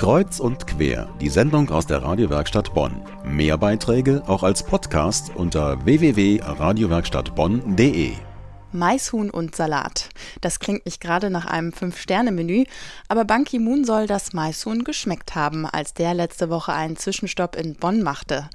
[0.00, 3.02] Kreuz und quer, die Sendung aus der Radiowerkstatt Bonn.
[3.22, 8.12] Mehr Beiträge auch als Podcast unter www.radiowerkstattbonn.de.
[8.72, 10.08] Maishuhn und Salat.
[10.40, 12.64] Das klingt nicht gerade nach einem Fünf-Sterne-Menü,
[13.08, 17.74] aber Ban Ki-moon soll das Maishuhn geschmeckt haben, als der letzte Woche einen Zwischenstopp in
[17.74, 18.48] Bonn machte.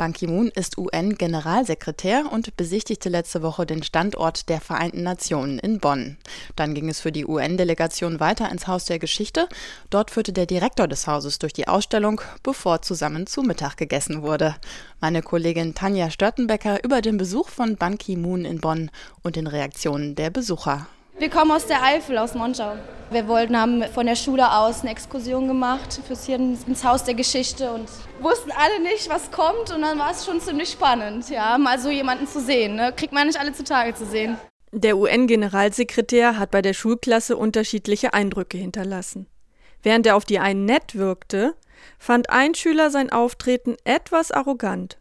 [0.00, 6.16] Ban Ki-moon ist UN-Generalsekretär und besichtigte letzte Woche den Standort der Vereinten Nationen in Bonn.
[6.56, 9.46] Dann ging es für die UN-Delegation weiter ins Haus der Geschichte.
[9.90, 14.56] Dort führte der Direktor des Hauses durch die Ausstellung, bevor zusammen zu Mittag gegessen wurde.
[15.02, 18.90] Meine Kollegin Tanja Störtenbecker über den Besuch von Ban Ki-moon in Bonn
[19.22, 20.86] und den Reaktionen der Besucher.
[21.20, 22.76] Wir kommen aus der Eifel, aus Monschau.
[23.10, 27.12] Wir wollten, haben von der Schule aus eine Exkursion gemacht fürs hier ins Haus der
[27.12, 27.90] Geschichte und
[28.22, 31.90] wussten alle nicht, was kommt und dann war es schon ziemlich spannend, ja, mal so
[31.90, 32.76] jemanden zu sehen.
[32.76, 32.94] Ne?
[32.96, 34.38] Kriegt man nicht alle zutage zu sehen.
[34.72, 39.26] Der UN-Generalsekretär hat bei der Schulklasse unterschiedliche Eindrücke hinterlassen.
[39.82, 41.54] Während er auf die einen nett wirkte,
[41.98, 44.96] fand ein Schüler sein Auftreten etwas arrogant.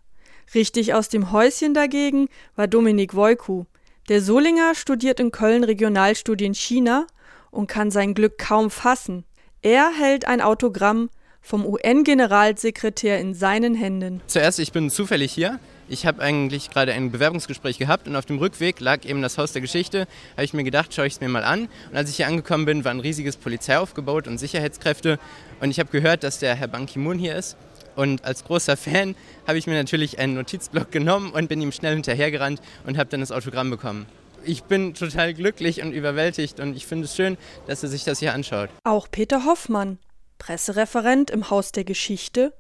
[0.54, 3.64] Richtig aus dem Häuschen dagegen war Dominik Wojku,
[4.10, 7.06] der Solinger studiert in Köln Regionalstudien China
[7.52, 9.24] und kann sein Glück kaum fassen.
[9.62, 11.10] Er hält ein Autogramm
[11.42, 14.22] vom UN-Generalsekretär in seinen Händen.
[14.28, 15.60] Zuerst, ich bin zufällig hier.
[15.88, 19.54] Ich habe eigentlich gerade ein Bewerbungsgespräch gehabt und auf dem Rückweg lag eben das Haus
[19.54, 20.08] der Geschichte.
[20.34, 21.68] Habe ich mir gedacht, schaue ich es mir mal an.
[21.92, 25.20] Und als ich hier angekommen bin, war ein riesiges Polizeiaufgebot und Sicherheitskräfte.
[25.62, 27.58] Und ich habe gehört, dass der Herr Ban Ki-moon hier ist.
[27.96, 29.16] Und als großer Fan
[29.48, 33.20] habe ich mir natürlich einen Notizblock genommen und bin ihm schnell hinterhergerannt und habe dann
[33.20, 34.06] das Autogramm bekommen.
[34.46, 38.20] Ich bin total glücklich und überwältigt und ich finde es schön, dass er sich das
[38.20, 38.70] hier anschaut.
[38.84, 40.00] Auch Peter Hoffmann,
[40.38, 42.54] Pressereferent im Haus der Geschichte,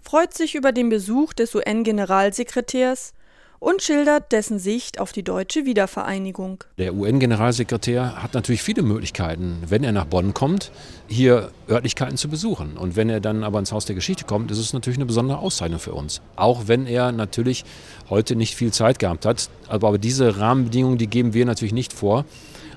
[0.00, 3.12] freut sich über den Besuch des UN-Generalsekretärs
[3.60, 6.64] und schildert dessen Sicht auf die deutsche Wiedervereinigung.
[6.78, 10.72] Der UN-Generalsekretär hat natürlich viele Möglichkeiten, wenn er nach Bonn kommt,
[11.06, 12.78] hier Örtlichkeiten zu besuchen.
[12.78, 15.38] Und wenn er dann aber ins Haus der Geschichte kommt, ist es natürlich eine besondere
[15.38, 16.22] Auszeichnung für uns.
[16.36, 17.64] Auch wenn er natürlich
[18.08, 19.50] heute nicht viel Zeit gehabt hat.
[19.68, 22.24] Aber diese Rahmenbedingungen, die geben wir natürlich nicht vor.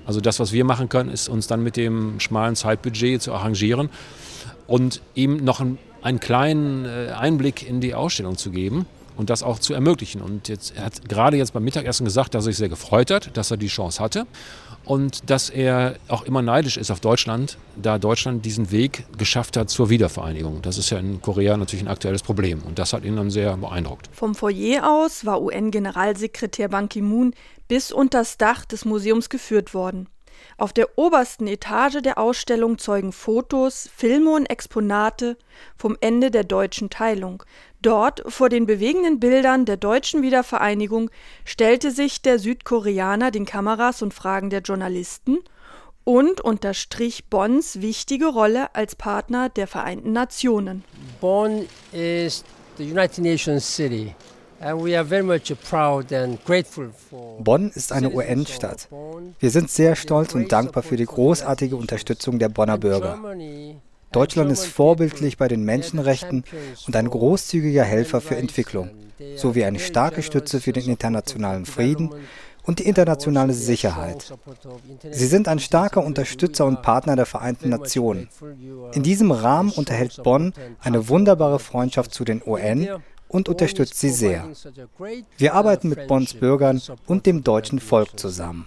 [0.05, 3.89] Also das, was wir machen können, ist uns dann mit dem schmalen Zeitbudget zu arrangieren
[4.67, 9.43] und ihm noch einen, einen kleinen äh, Einblick in die Ausstellung zu geben und das
[9.43, 10.21] auch zu ermöglichen.
[10.21, 13.35] Und jetzt, er hat gerade jetzt beim Mittagessen gesagt, dass er sich sehr gefreut hat,
[13.37, 14.25] dass er die Chance hatte
[14.85, 19.69] und dass er auch immer neidisch ist auf Deutschland, da Deutschland diesen Weg geschafft hat
[19.69, 20.61] zur Wiedervereinigung.
[20.61, 23.55] Das ist ja in Korea natürlich ein aktuelles Problem und das hat ihn dann sehr
[23.57, 24.09] beeindruckt.
[24.11, 27.33] Vom Foyer aus war UN-Generalsekretär Ban Ki-moon
[27.67, 30.09] bis unter das Dach des Museums geführt worden.
[30.57, 35.37] Auf der obersten Etage der Ausstellung zeugen Fotos, Filme und Exponate
[35.77, 37.43] vom Ende der deutschen Teilung.
[37.83, 41.11] Dort, vor den bewegenden Bildern der deutschen Wiedervereinigung,
[41.43, 45.39] stellte sich der Südkoreaner den Kameras und Fragen der Journalisten
[46.05, 50.85] und unterstrich Bonns wichtige Rolle als Partner der Vereinten Nationen.
[51.19, 52.45] Bonn is
[52.77, 54.15] the United Nations city.
[57.39, 58.87] Bonn ist eine UN-Stadt.
[59.39, 63.19] Wir sind sehr stolz und dankbar für die großartige Unterstützung der Bonner Bürger.
[64.13, 66.43] Deutschland ist vorbildlich bei den Menschenrechten
[66.87, 68.91] und ein großzügiger Helfer für Entwicklung,
[69.35, 72.11] sowie eine starke Stütze für den internationalen Frieden
[72.63, 74.33] und die internationale Sicherheit.
[75.11, 78.29] Sie sind ein starker Unterstützer und Partner der Vereinten Nationen.
[78.93, 82.87] In diesem Rahmen unterhält Bonn eine wunderbare Freundschaft zu den UN
[83.27, 84.47] und unterstützt sie sehr.
[85.37, 88.65] Wir arbeiten mit Bonns Bürgern und dem deutschen Volk zusammen.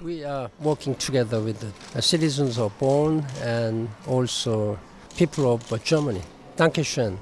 [5.17, 6.21] People of Germany.
[6.57, 7.19] Dankeschön.